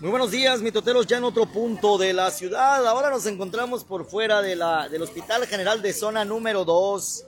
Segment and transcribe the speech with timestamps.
[0.00, 2.86] Muy buenos días, mitoteros, ya en otro punto de la ciudad.
[2.86, 7.24] Ahora nos encontramos por fuera de la, del Hospital General de Zona número 2.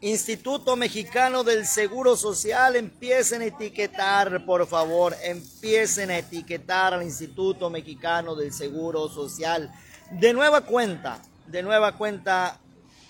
[0.00, 7.68] Instituto Mexicano del Seguro Social, empiecen a etiquetar, por favor, empiecen a etiquetar al Instituto
[7.68, 9.72] Mexicano del Seguro Social.
[10.12, 12.60] De nueva cuenta, de nueva cuenta,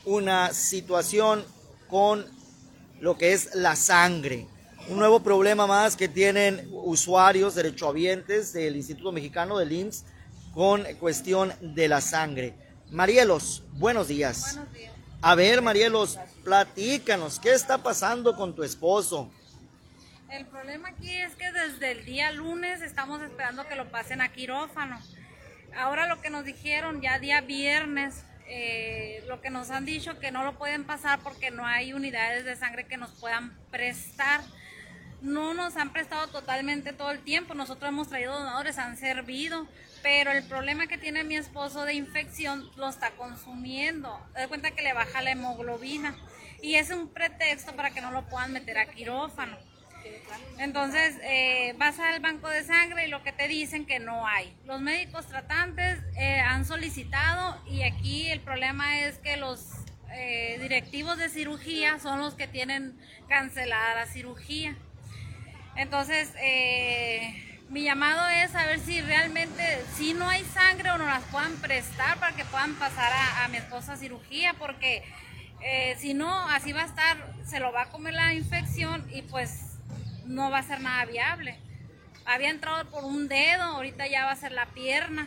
[0.06, 1.44] una situación
[1.88, 2.24] con
[3.00, 4.46] lo que es la sangre.
[4.86, 10.04] Un nuevo problema más que tienen usuarios derechohabientes del Instituto Mexicano del IMSS
[10.52, 12.52] con cuestión de la sangre.
[12.90, 14.56] Marielos, buenos días.
[14.56, 14.92] Buenos días.
[15.22, 19.32] A ver, Marielos, platícanos, ¿qué está pasando con tu esposo?
[20.30, 24.32] El problema aquí es que desde el día lunes estamos esperando que lo pasen a
[24.32, 25.00] quirófano.
[25.78, 30.30] Ahora lo que nos dijeron ya día viernes, eh, lo que nos han dicho que
[30.30, 34.42] no lo pueden pasar porque no hay unidades de sangre que nos puedan prestar.
[35.24, 37.54] No nos han prestado totalmente todo el tiempo.
[37.54, 39.66] Nosotros hemos traído donadores, han servido,
[40.02, 44.20] pero el problema que tiene mi esposo de infección lo está consumiendo.
[44.36, 46.14] De cuenta que le baja la hemoglobina
[46.60, 49.56] y es un pretexto para que no lo puedan meter a quirófano.
[50.58, 54.54] Entonces eh, vas al banco de sangre y lo que te dicen que no hay.
[54.66, 59.70] Los médicos tratantes eh, han solicitado y aquí el problema es que los
[60.12, 64.76] eh, directivos de cirugía son los que tienen cancelada la cirugía.
[65.76, 71.22] Entonces eh, mi llamado es saber si realmente si no hay sangre o no las
[71.24, 75.02] puedan prestar para que puedan pasar a, a mi esposa a cirugía porque
[75.66, 77.16] eh, si no así va a estar,
[77.46, 79.78] se lo va a comer la infección y pues
[80.26, 81.58] no va a ser nada viable.
[82.26, 85.26] Había entrado por un dedo, ahorita ya va a ser la pierna.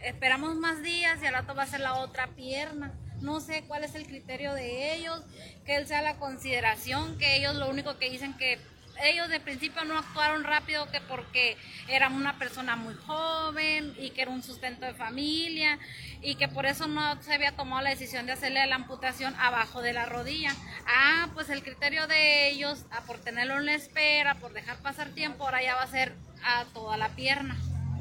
[0.00, 2.92] Esperamos más días y al rato va a ser la otra pierna.
[3.20, 5.20] No sé cuál es el criterio de ellos,
[5.64, 8.60] que él sea la consideración, que ellos lo único que dicen que
[9.02, 11.56] ellos de principio no actuaron rápido que porque
[11.88, 15.78] era una persona muy joven y que era un sustento de familia
[16.22, 19.82] y que por eso no se había tomado la decisión de hacerle la amputación abajo
[19.82, 20.54] de la rodilla.
[20.86, 25.10] Ah, pues el criterio de ellos, a por tenerlo en la espera, por dejar pasar
[25.10, 27.56] tiempo, ahora ya va a ser a toda la pierna.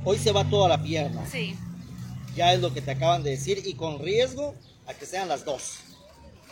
[0.05, 1.55] Hoy se va toda la pierna, Sí,
[2.35, 4.53] ya es lo que te acaban de decir, y con riesgo
[4.87, 5.79] a que sean las dos.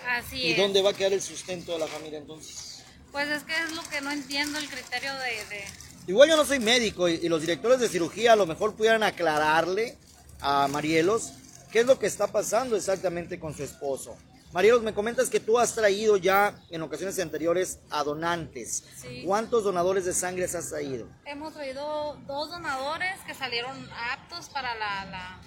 [0.09, 0.57] así ¿Y es.
[0.57, 2.70] dónde va a quedar el sustento de la familia entonces?
[3.11, 5.45] Pues es que es lo que no entiendo el criterio de...
[5.55, 5.65] de-
[6.07, 9.03] Igual yo no soy médico y, y los directores de cirugía a lo mejor pudieran
[9.03, 9.97] aclararle
[10.39, 11.33] a Marielos
[11.71, 14.17] qué es lo que está pasando exactamente con su esposo.
[14.51, 18.83] Marielos, me comentas que tú has traído ya en ocasiones anteriores a donantes.
[19.01, 19.23] Sí.
[19.25, 21.07] ¿Cuántos donadores de sangre has traído?
[21.25, 25.05] Hemos traído dos donadores que salieron aptos para la...
[25.05, 25.41] la-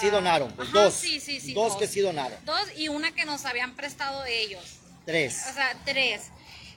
[0.00, 0.94] Sí donaron, pues Ajá, dos.
[0.94, 1.54] Sí, sí, sí.
[1.54, 2.38] Dos que sí donaron.
[2.44, 4.62] Dos y una que nos habían prestado ellos.
[5.06, 5.40] Tres.
[5.50, 6.22] O sea, tres.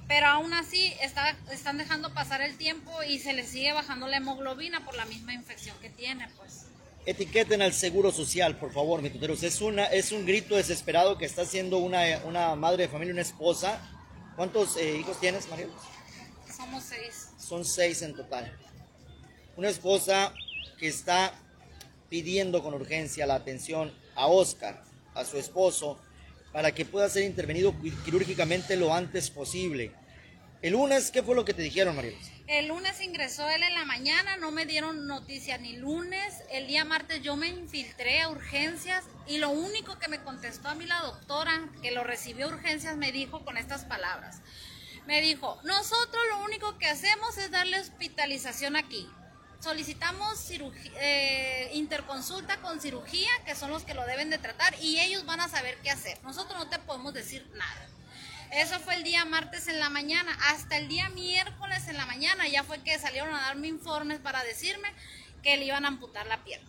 [0.07, 4.17] Pero aún así está, están dejando pasar el tiempo y se les sigue bajando la
[4.17, 6.65] hemoglobina por la misma infección que tiene, pues.
[7.05, 9.43] Etiqueten al Seguro Social, por favor, mi tuteros.
[9.43, 13.21] Es, una, es un grito desesperado que está haciendo una, una madre de familia, una
[13.21, 13.79] esposa.
[14.35, 15.75] ¿Cuántos eh, hijos tienes, Marielos?
[16.55, 17.29] Somos seis.
[17.37, 18.57] Son seis en total.
[19.57, 20.33] Una esposa
[20.79, 21.33] que está
[22.09, 24.83] pidiendo con urgencia la atención a Oscar,
[25.13, 25.99] a su esposo,
[26.53, 29.91] para que pueda ser intervenido qui- quirúrgicamente lo antes posible.
[30.61, 32.21] El lunes, ¿qué fue lo que te dijeron, Marielos?
[32.47, 36.35] El lunes ingresó él en la mañana, no me dieron noticia ni lunes.
[36.51, 40.75] El día martes yo me infiltré a urgencias y lo único que me contestó a
[40.75, 44.37] mí la doctora, que lo recibió a urgencias, me dijo con estas palabras.
[45.05, 49.05] Me dijo, nosotros lo único que hacemos es darle hospitalización aquí.
[49.63, 50.51] Solicitamos
[50.99, 55.39] eh, interconsulta con cirugía, que son los que lo deben de tratar, y ellos van
[55.39, 56.21] a saber qué hacer.
[56.21, 57.87] Nosotros no te podemos decir nada.
[58.51, 60.37] Eso fue el día martes en la mañana.
[60.49, 64.43] Hasta el día miércoles en la mañana ya fue que salieron a darme informes para
[64.43, 64.89] decirme
[65.41, 66.67] que le iban a amputar la pierna.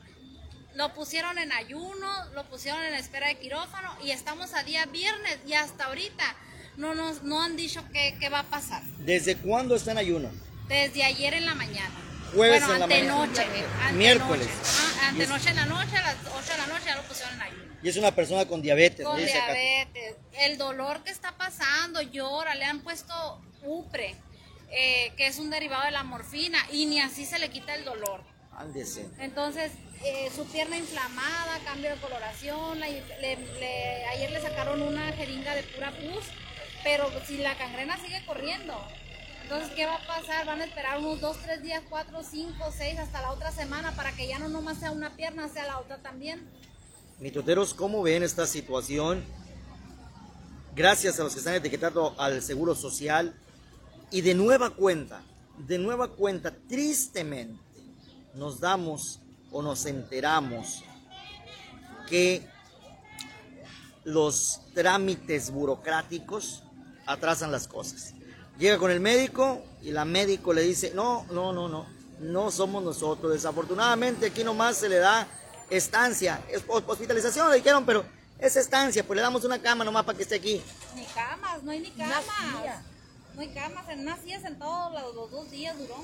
[0.77, 5.41] Lo pusieron en ayuno, lo pusieron en espera de quirófano y estamos a día viernes
[5.49, 6.37] y hasta ahorita
[6.77, 8.85] no nos no han dicho qué, qué va a pasar.
[8.99, 10.31] ¿Desde cuándo está en ayuno?
[10.69, 12.14] Desde ayer en la mañana.
[12.35, 13.23] Jueves bueno, en la mañana.
[13.23, 13.93] antenoche, antenoche.
[13.95, 14.49] Miércoles.
[14.49, 17.43] Es- antenoche en la noche, a las 8 de la noche ya lo pusieron en
[17.43, 17.65] ayuno.
[17.83, 19.05] Y es una persona con diabetes.
[19.07, 19.25] Con acá.
[19.25, 24.15] diabetes, el dolor que está pasando, llora, le han puesto upre,
[24.71, 27.85] eh, que es un derivado de la morfina, y ni así se le quita el
[27.85, 28.23] dolor.
[28.57, 29.07] Ándese.
[29.19, 29.73] Entonces,
[30.05, 35.55] eh, su pierna inflamada, cambio de coloración, la- le- le- ayer le sacaron una jeringa
[35.55, 36.25] de pura pus,
[36.85, 38.81] pero si la cangrena sigue corriendo.
[39.45, 40.47] Entonces, ¿qué va a pasar?
[40.47, 44.11] Van a esperar unos 2, 3 días, 4, 5, 6, hasta la otra semana para
[44.13, 46.49] que ya no nomás sea una pierna, sea la otra también.
[47.21, 49.23] Mitoteros, ¿cómo ven esta situación?
[50.75, 53.35] Gracias a los que están etiquetando al Seguro Social.
[54.11, 55.23] Y de nueva cuenta,
[55.59, 57.61] de nueva cuenta, tristemente,
[58.35, 59.21] nos damos
[59.53, 60.85] o nos enteramos
[62.09, 62.49] que
[64.05, 66.63] los trámites burocráticos
[67.05, 68.15] atrasan las cosas.
[68.59, 71.87] Llega con el médico y la médico le dice, no, no, no, no,
[72.21, 73.33] no somos nosotros.
[73.33, 75.27] Desafortunadamente aquí nomás se le da
[75.71, 78.05] estancia, es hospitalización le dijeron, pero
[78.39, 80.63] es estancia, pues le damos una cama nomás para que esté aquí.
[80.95, 82.25] Ni camas, no hay ni camas.
[83.35, 85.97] No hay camas, en una silla sentado los, dos días duró.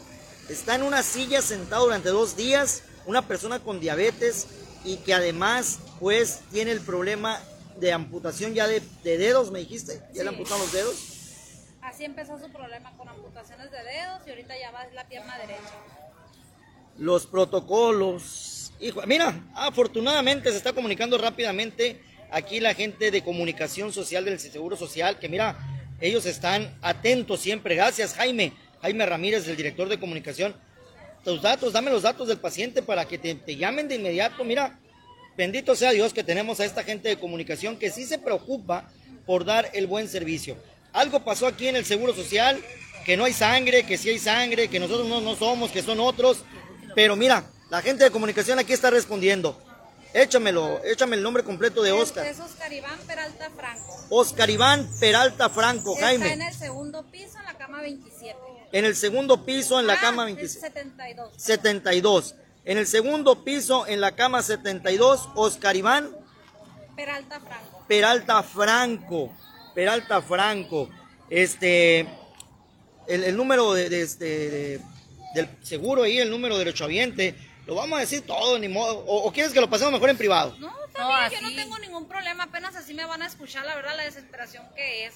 [0.49, 4.49] Está en una silla sentado durante dos días, una persona con diabetes
[4.85, 7.39] y que además pues tiene el problema
[7.79, 11.10] de amputación ya de, dedos, me dijiste, ya le amputaron los dedos.
[11.83, 15.75] Así empezó su problema con amputaciones de dedos y ahorita ya va la pierna derecha.
[16.99, 18.73] Los protocolos.
[18.81, 22.01] Hijo, mira, afortunadamente se está comunicando rápidamente
[22.31, 25.57] aquí la gente de comunicación social del Seguro Social, que mira,
[26.01, 27.75] ellos están atentos siempre.
[27.75, 28.53] Gracias, Jaime.
[28.83, 30.55] Jaime Ramírez, el director de comunicación.
[31.25, 34.45] Tus datos, dame los datos del paciente para que te, te llamen de inmediato.
[34.45, 34.79] Mira,
[35.37, 38.91] bendito sea Dios que tenemos a esta gente de comunicación que sí se preocupa
[39.27, 40.57] por dar el buen servicio.
[40.93, 42.63] Algo pasó aquí en el Seguro Social,
[43.05, 46.01] que no hay sangre, que sí hay sangre, que nosotros no, no somos, que son
[46.01, 46.45] otros.
[46.95, 49.57] Pero mira, la gente de comunicación aquí está respondiendo.
[50.13, 52.27] Échamelo, échame el nombre completo de Oscar.
[52.27, 54.07] Es Oscar Iván Peralta Franco.
[54.11, 56.27] Oscar Iván Peralta Franco, Jaime.
[56.27, 58.37] Está en el segundo piso, en la cama 27.
[58.73, 60.67] En el segundo piso, en la ah, cama 27.
[60.67, 61.33] 72.
[61.37, 62.35] 72.
[62.65, 66.11] En el segundo piso, en la cama 72, Oscar Iván.
[66.97, 67.85] Peralta Franco.
[67.87, 69.33] Peralta Franco.
[69.81, 70.91] Peralta Franco.
[71.31, 72.07] Este,
[73.09, 74.79] el, número de, este,
[75.33, 77.35] del seguro ahí, el número derechohabiente
[77.67, 79.03] lo vamos a decir todo, ni modo.
[79.07, 80.55] ¿O, quieres que lo pasemos mejor en privado?
[80.59, 83.75] No, está bien, yo no tengo ningún problema, apenas así me van a escuchar, la
[83.75, 85.15] verdad, la desesperación que es.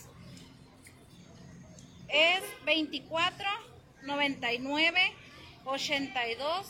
[2.08, 3.46] Es 24
[4.04, 5.12] 99
[5.66, 6.66] 82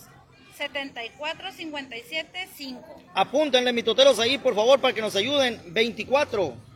[0.59, 3.03] 74 57 5.
[3.15, 5.63] Apúntenle mitoteros ahí, por favor, para que nos ayuden.
[5.73, 6.74] 24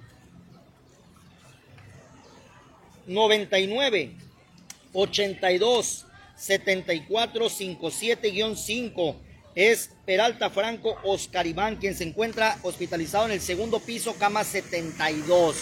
[3.09, 4.13] 99
[4.93, 6.05] 82
[6.39, 9.17] 7457-5
[9.55, 15.57] es Peralta Franco Oscar Iván, quien se encuentra hospitalizado en el segundo piso, cama 72.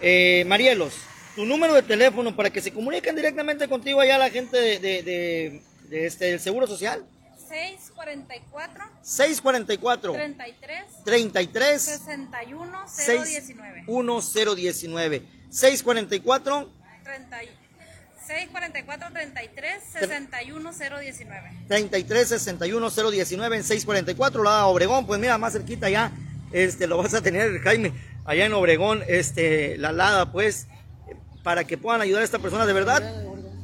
[0.00, 0.94] Eh, Marielos,
[1.36, 5.60] tu número de teléfono para que se comuniquen directamente contigo allá la gente de,
[5.90, 7.04] este, del Seguro Social.
[7.48, 16.70] 644 644 33 33 61 019 1019 644
[17.04, 17.60] 31
[18.30, 21.50] 644 33 61 019.
[21.66, 26.12] 33 61 019 en 644, la Obregón, pues mira, más cerquita ya,
[26.52, 27.92] este, lo vas a tener, Jaime,
[28.24, 30.68] allá en Obregón, este, la Lada, pues,
[31.42, 33.02] para que puedan ayudar a esta persona, de verdad.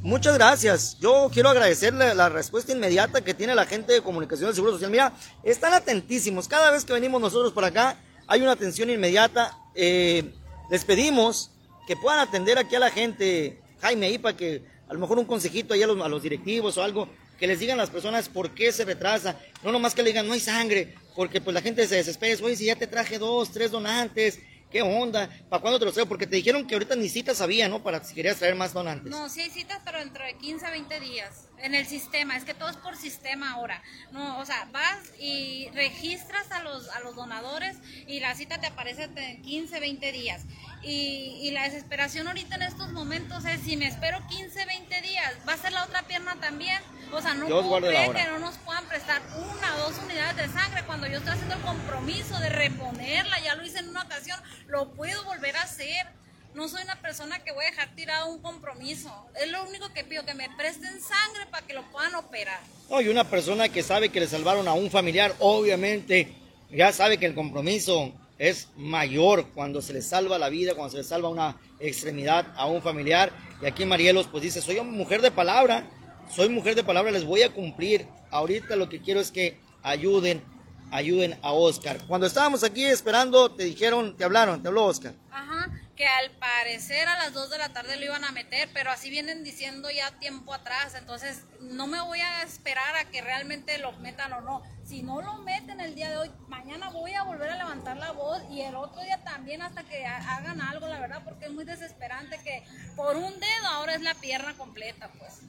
[0.02, 0.98] Muchas gracias.
[1.00, 4.90] Yo quiero agradecerle la respuesta inmediata que tiene la gente de comunicación del Seguro Social.
[4.90, 5.12] Mira,
[5.42, 6.48] están atentísimos.
[6.48, 7.96] Cada vez que venimos nosotros por acá,
[8.26, 9.58] hay una atención inmediata.
[9.74, 10.32] Eh,
[10.70, 11.50] les pedimos
[11.86, 15.24] que puedan atender aquí a la gente Jaime ahí para que a lo mejor un
[15.24, 18.72] consejito ahí a los, directivos o algo, que les digan a las personas por qué
[18.72, 19.38] se retrasa.
[19.62, 22.36] No nomás que le digan, no hay sangre, porque pues la gente se desespera.
[22.44, 24.38] Oye, si ya te traje dos, tres donantes,
[24.70, 25.28] ¿qué onda?
[25.48, 26.08] ¿Para cuándo te los traigo?
[26.08, 27.82] Porque te dijeron que ahorita ni citas había, ¿no?
[27.82, 29.10] Para si querías traer más donantes.
[29.10, 31.48] No, sí hay citas, pero dentro de 15 a 20 días.
[31.58, 33.82] En el sistema, es que todo es por sistema ahora.
[34.12, 38.68] No, o sea, vas y registras a los, a los donadores y la cita te
[38.68, 40.42] aparece en 15, 20 días.
[40.88, 45.54] Y, la desesperación ahorita en estos momentos es si me espero 15, 20 días, va
[45.54, 46.80] a ser la otra pierna también.
[47.12, 50.48] O sea, no puedo creer que no nos puedan prestar una o dos unidades de
[50.48, 54.38] sangre cuando yo estoy haciendo el compromiso de reponerla, ya lo hice en una ocasión,
[54.68, 56.06] lo puedo volver a hacer.
[56.54, 59.12] No soy una persona que voy a dejar tirado un compromiso.
[59.42, 62.60] Es lo único que pido, que me presten sangre para que lo puedan operar.
[62.88, 66.32] No, y una persona que sabe que le salvaron a un familiar, obviamente,
[66.70, 70.98] ya sabe que el compromiso es mayor cuando se le salva la vida, cuando se
[70.98, 73.32] le salva una extremidad a un familiar.
[73.62, 75.88] Y aquí Marielos pues dice, soy mujer de palabra,
[76.30, 78.06] soy mujer de palabra, les voy a cumplir.
[78.30, 80.42] Ahorita lo que quiero es que ayuden,
[80.90, 81.98] ayuden a Oscar.
[82.06, 85.14] Cuando estábamos aquí esperando, te dijeron, te hablaron, te habló Oscar.
[85.30, 85.55] Ajá,
[85.96, 89.10] que al parecer a las 2 de la tarde lo iban a meter, pero así
[89.10, 93.92] vienen diciendo ya tiempo atrás, entonces no me voy a esperar a que realmente lo
[93.92, 97.50] metan o no si no lo meten el día de hoy, mañana voy a volver
[97.50, 101.22] a levantar la voz y el otro día también hasta que hagan algo, la verdad,
[101.24, 102.62] porque es muy desesperante que
[102.94, 105.40] por un dedo ahora es la pierna completa, pues.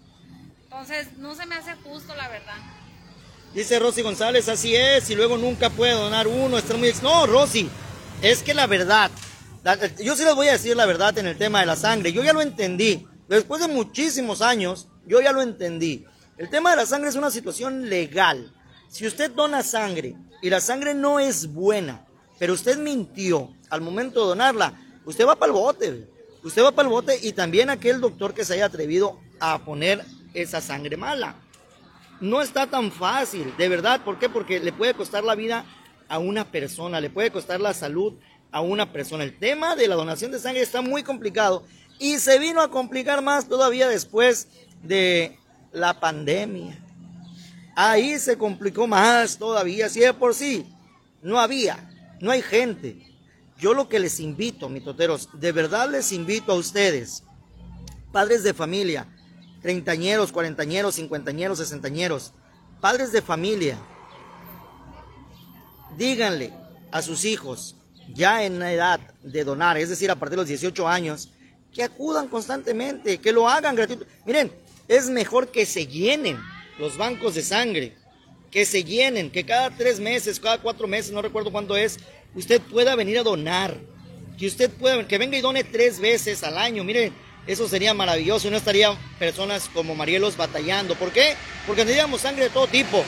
[0.63, 2.58] Entonces, no se me hace justo, la verdad.
[3.54, 6.92] Dice Rosy González, así es, y luego nunca puede donar uno, está muy...
[7.04, 7.70] No, Rosy,
[8.24, 9.12] es que la verdad,
[10.00, 12.24] yo sí les voy a decir la verdad en el tema de la sangre, yo
[12.24, 16.06] ya lo entendí, después de muchísimos años, yo ya lo entendí.
[16.38, 18.54] El tema de la sangre es una situación legal.
[18.90, 22.06] Si usted dona sangre y la sangre no es buena,
[22.40, 24.74] pero usted mintió al momento de donarla,
[25.06, 26.08] usted va para el bote.
[26.44, 30.06] Usted va para el bote y también aquel doctor que se haya atrevido a poner
[30.34, 31.36] esa sangre mala.
[32.22, 34.02] No está tan fácil, de verdad.
[34.04, 34.30] ¿Por qué?
[34.30, 35.66] Porque le puede costar la vida
[36.08, 38.14] a una persona, le puede costar la salud
[38.58, 39.24] a una persona.
[39.24, 41.64] El tema de la donación de sangre está muy complicado
[42.00, 44.48] y se vino a complicar más todavía después
[44.82, 45.38] de
[45.72, 46.84] la pandemia.
[47.76, 50.66] Ahí se complicó más todavía, si de por sí
[51.22, 51.88] no había,
[52.20, 52.98] no hay gente.
[53.60, 57.24] Yo lo que les invito, mitoteros, de verdad les invito a ustedes,
[58.12, 59.08] padres de familia,
[59.62, 62.34] treintañeros, cuarentañeros, cincuentañeros, sesentañeros,
[62.82, 63.78] padres de familia,
[65.96, 66.54] díganle
[66.92, 67.76] a sus hijos,
[68.14, 71.30] ya en la edad de donar, es decir, a partir de los 18 años,
[71.74, 74.06] que acudan constantemente, que lo hagan gratuito.
[74.26, 74.52] Miren,
[74.88, 76.40] es mejor que se llenen
[76.80, 77.94] los bancos de sangre,
[78.52, 82.00] que se llenen, que cada tres meses, cada cuatro meses, no recuerdo cuándo es,
[82.36, 83.78] usted pueda venir a donar,
[84.38, 86.84] que usted pueda, que venga y done tres veces al año.
[86.84, 87.14] Miren,
[87.48, 90.96] eso sería maravilloso y no estarían personas como Marielos batallando.
[90.96, 91.36] ¿Por qué?
[91.66, 93.04] Porque tendríamos sangre de todo tipo.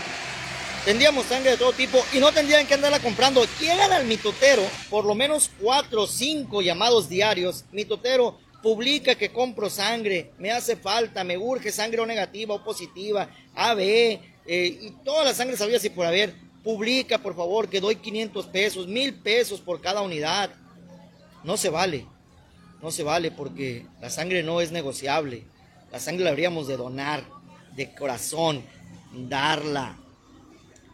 [0.86, 3.46] Tendríamos sangre de todo tipo y no tendrían que andarla comprando.
[3.60, 7.66] Llegan al mitotero, por lo menos cuatro o cinco llamados diarios.
[7.72, 13.30] Mitotero, publica que compro sangre, me hace falta, me urge sangre o negativa o positiva,
[13.56, 16.34] AB, eh, y todas las sangres sabía y por haber.
[16.64, 20.50] Publica, por favor, que doy 500 pesos, mil pesos por cada unidad.
[21.44, 22.06] No se vale,
[22.82, 25.44] no se vale porque la sangre no es negociable.
[25.92, 27.24] La sangre la habríamos de donar,
[27.76, 28.64] de corazón,
[29.14, 29.98] darla.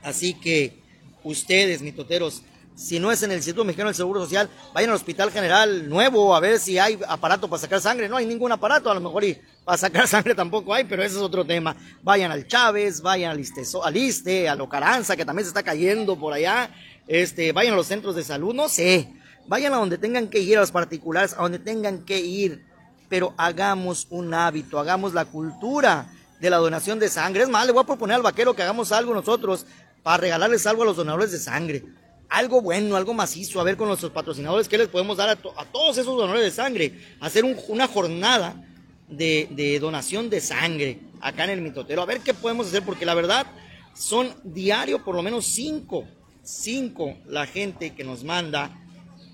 [0.06, 0.80] Así que
[1.24, 2.44] ustedes, mitoteros,
[2.76, 6.36] si no es en el Instituto Mexicano del Seguro Social, vayan al Hospital General Nuevo
[6.36, 8.08] a ver si hay aparato para sacar sangre.
[8.08, 11.16] No hay ningún aparato, a lo mejor y para sacar sangre tampoco hay, pero ese
[11.16, 11.76] es otro tema.
[12.04, 16.20] Vayan al Chávez, vayan al Iste, al Iste, a Locaranza, que también se está cayendo
[16.20, 16.70] por allá.
[17.08, 19.12] Este, vayan a los centros de salud, no sé.
[19.48, 22.64] Vayan a donde tengan que ir, a los particulares, a donde tengan que ir.
[23.10, 27.44] Pero hagamos un hábito, hagamos la cultura de la donación de sangre.
[27.44, 29.66] Es más, le voy a proponer al vaquero que hagamos algo nosotros
[30.06, 31.84] para regalarles algo a los donadores de sangre.
[32.30, 35.98] Algo bueno, algo macizo, a ver con nuestros patrocinadores qué les podemos dar a, todos
[35.98, 38.64] esos donadores de sangre, hacer una jornada
[39.10, 43.16] de, donación de sangre acá en el mitotero, a ver qué podemos hacer, porque la
[43.16, 43.48] verdad
[43.96, 46.06] son diario por lo menos cinco,
[46.44, 48.78] cinco la gente que nos manda,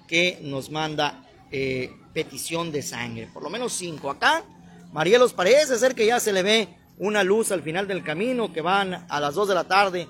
[0.08, 4.10] que nos manda eh, petición de sangre, por lo menos cinco.
[4.10, 4.46] Acá,
[4.94, 8.62] Marielos parece ser que ya se le ve una luz al final del camino, que
[8.62, 10.08] van a las dos de la tarde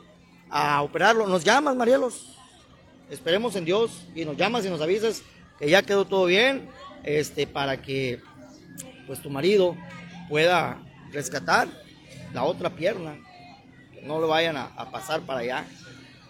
[0.51, 1.25] a operarlo.
[1.27, 2.31] ¿Nos llamas, Marielos?
[3.11, 5.21] esperemos en Dios y nos llamas y nos avisas
[5.59, 6.69] que ya quedó todo bien,
[7.03, 8.21] este, para que
[9.05, 9.75] pues tu marido
[10.29, 10.81] pueda
[11.11, 11.67] rescatar
[12.33, 13.17] la otra pierna,
[14.03, 15.65] no lo vayan a, pasar para allá.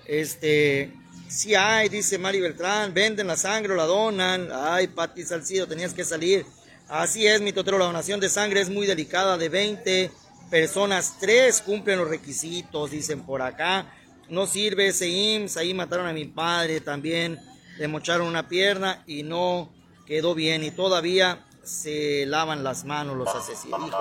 [0.05, 0.91] Este,
[1.29, 4.49] si hay, dice Mari Beltrán, venden la sangre o la donan.
[4.51, 6.45] Ay, Pati Salcido, tenías que salir.
[6.89, 10.11] Así es, mi totero, la donación de sangre es muy delicada, de 20
[10.49, 13.85] personas, 3 cumplen los requisitos, dicen por acá
[14.31, 17.37] no sirve ese IMSS, ahí mataron a mi padre también,
[17.77, 19.73] le mocharon una pierna y no
[20.05, 23.91] quedó bien y todavía se lavan las manos los asesinos.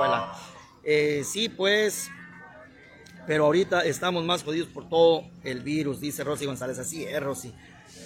[0.85, 2.09] Eh, sí, pues,
[3.27, 6.79] pero ahorita estamos más jodidos por todo el virus, dice Rosy González.
[6.79, 7.53] Así es, Rosy.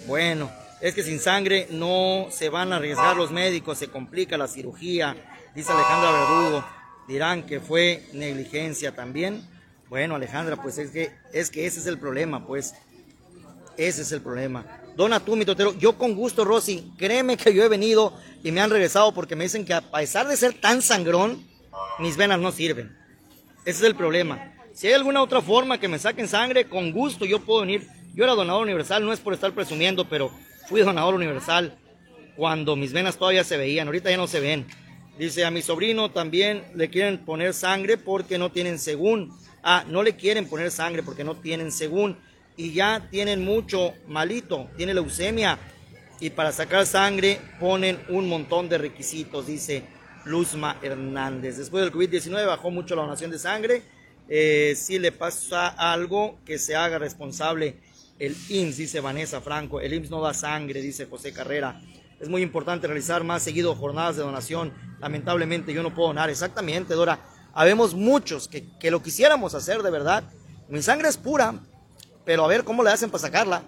[0.07, 0.51] Bueno,
[0.81, 5.15] es que sin sangre no se van a arriesgar los médicos, se complica la cirugía,
[5.53, 6.65] dice Alejandra Verdugo.
[7.07, 9.47] Dirán que fue negligencia también.
[9.95, 12.75] Bueno, Alejandra, pues es que, es que ese es el problema, pues.
[13.77, 14.65] Ese es el problema.
[14.97, 15.73] Dona tú, mi totero.
[15.79, 16.91] Yo con gusto, Rosy.
[16.97, 20.27] Créeme que yo he venido y me han regresado porque me dicen que a pesar
[20.27, 21.47] de ser tan sangrón,
[21.99, 22.93] mis venas no sirven.
[23.63, 24.51] Ese es el problema.
[24.73, 27.87] Si hay alguna otra forma que me saquen sangre, con gusto yo puedo venir.
[28.13, 30.29] Yo era donador universal, no es por estar presumiendo, pero
[30.67, 31.73] fui donador universal
[32.35, 33.87] cuando mis venas todavía se veían.
[33.87, 34.67] Ahorita ya no se ven.
[35.17, 39.44] Dice, a mi sobrino también le quieren poner sangre porque no tienen según.
[39.67, 42.15] Ah, no le quieren poner sangre porque no tienen según.
[42.55, 45.57] Y ya tienen mucho malito, tiene leucemia.
[46.19, 49.83] Y para sacar sangre ponen un montón de requisitos, dice
[50.23, 51.57] Luzma Hernández.
[51.57, 53.81] Después del COVID-19 bajó mucho la donación de sangre.
[54.29, 57.77] Eh, si le pasa algo, que se haga responsable
[58.19, 59.81] el IMSS, dice Vanessa Franco.
[59.81, 61.81] El IMSS no da sangre, dice José Carrera.
[62.19, 64.73] Es muy importante realizar más seguido jornadas de donación.
[64.99, 66.29] Lamentablemente yo no puedo donar.
[66.29, 67.19] Exactamente, Dora.
[67.55, 70.25] Habemos muchos que, lo quisiéramos hacer de verdad.
[70.67, 71.55] Mi sangre es pura,
[72.25, 73.63] pero a ver cómo le hacen para sacarla.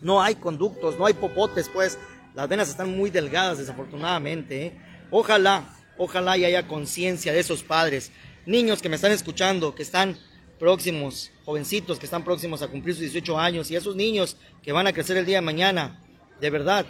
[0.00, 1.96] No hay conductos, no hay popotes, pues.
[2.34, 4.66] Las venas están muy delgadas, desafortunadamente.
[4.66, 4.80] ¿eh?
[5.12, 5.64] Ojalá,
[5.96, 8.10] ojalá y haya conciencia de esos padres.
[8.46, 10.18] niños que me están escuchando, que están
[10.58, 14.88] próximos, jovencitos que están próximos a cumplir sus 18 años y esos niños que van
[14.88, 16.02] a crecer el día de mañana,
[16.40, 16.86] de verdad,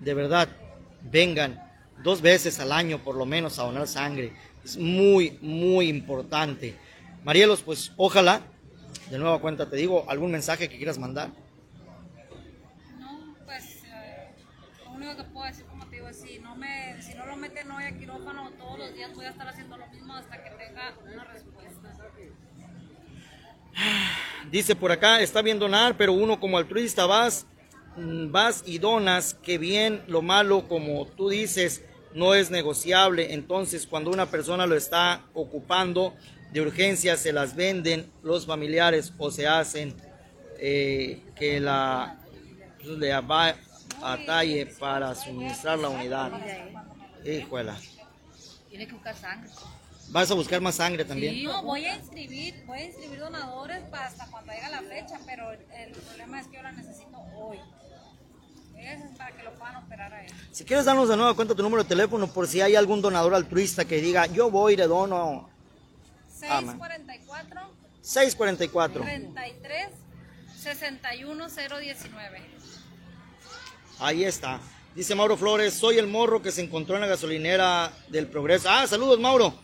[0.00, 0.48] de verdad,
[1.02, 1.62] vengan
[2.02, 4.32] dos veces al año por lo menos a donar sangre.
[4.64, 6.76] Es muy, muy importante.
[7.24, 8.42] Marielos, pues ojalá,
[9.10, 11.30] de nueva cuenta te digo, algún mensaje que quieras mandar.
[12.98, 14.30] No, pues eh,
[14.84, 17.36] lo único que puedo decir, como te digo, es si no, me, si no lo
[17.36, 20.50] meten hoy a quirófano, todos los días voy a estar haciendo lo mismo hasta que
[20.50, 21.96] tenga una respuesta.
[24.50, 27.46] Dice por acá, está bien donar, pero uno como altruista vas,
[27.96, 33.32] mm, vas y donas, que bien, lo malo, como tú dices, no es negociable.
[33.34, 36.14] Entonces, cuando una persona lo está ocupando
[36.52, 39.94] de urgencia, se las venden los familiares o se hacen
[40.58, 42.18] eh, que la
[42.82, 46.32] pues, le atalle para suministrar la unidad.
[47.24, 47.76] Híjola.
[48.68, 49.50] Tiene que buscar sangre.
[50.08, 51.34] ¿Vas a buscar más sangre también?
[51.34, 51.44] Sí.
[51.44, 55.52] No, voy a inscribir, voy a inscribir donadores para hasta cuando llegue la fecha, pero
[55.52, 57.58] el problema es que yo la necesito hoy.
[58.82, 60.32] Es para que lo puedan operar a él.
[60.50, 63.34] Si quieres darnos de nueva cuenta tu número de teléfono por si hay algún donador
[63.34, 65.48] altruista que diga, yo voy le dono
[66.48, 66.78] Ah, man.
[66.78, 67.60] 644
[68.02, 69.02] 644.
[69.02, 69.88] 33
[70.60, 72.42] 61 019.
[74.00, 74.60] Ahí está.
[74.94, 78.68] Dice Mauro Flores, soy el morro que se encontró en la gasolinera del Progreso.
[78.68, 79.54] Ah, saludos Mauro.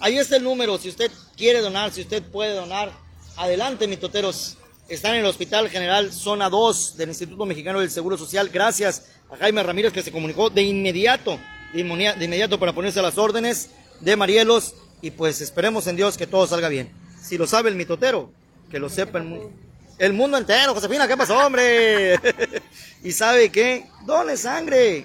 [0.00, 2.92] Ahí está el número, si usted quiere donar, si usted puede donar.
[3.36, 4.56] Adelante, mitoteros.
[4.88, 8.48] Están en el Hospital General Zona 2 del Instituto Mexicano del Seguro Social.
[8.48, 11.38] Gracias a Jaime Ramírez que se comunicó de inmediato,
[11.74, 13.68] de inmediato para ponerse a las órdenes
[14.00, 14.74] de Marielos.
[15.02, 16.90] Y pues esperemos en Dios que todo salga bien.
[17.20, 18.32] Si lo sabe el mitotero,
[18.70, 19.52] que lo sepa el mundo.
[19.98, 22.18] El mundo entero, Josefina, ¿qué pasó, hombre?
[23.04, 25.04] y sabe qué, done sangre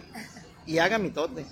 [0.66, 1.46] y haga mitote.